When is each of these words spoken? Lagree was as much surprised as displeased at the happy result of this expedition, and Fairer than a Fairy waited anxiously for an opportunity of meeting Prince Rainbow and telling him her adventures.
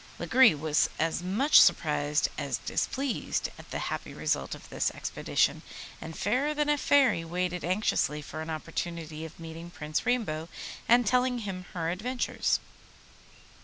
Lagree 0.17 0.55
was 0.57 0.89
as 0.97 1.21
much 1.21 1.61
surprised 1.61 2.27
as 2.35 2.57
displeased 2.57 3.49
at 3.59 3.69
the 3.69 3.77
happy 3.93 4.15
result 4.15 4.55
of 4.55 4.67
this 4.69 4.89
expedition, 4.95 5.61
and 6.01 6.17
Fairer 6.17 6.55
than 6.55 6.69
a 6.69 6.77
Fairy 6.79 7.23
waited 7.23 7.63
anxiously 7.63 8.19
for 8.19 8.41
an 8.41 8.49
opportunity 8.49 9.25
of 9.25 9.39
meeting 9.39 9.69
Prince 9.69 10.03
Rainbow 10.03 10.49
and 10.89 11.05
telling 11.05 11.37
him 11.45 11.65
her 11.75 11.91
adventures. 11.91 12.59